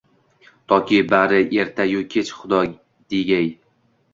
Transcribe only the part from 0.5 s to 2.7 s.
Toki bari erta-yu kech Xudo